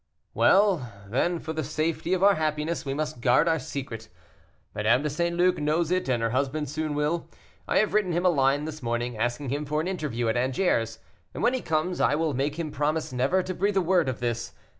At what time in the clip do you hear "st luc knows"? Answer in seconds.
5.11-5.91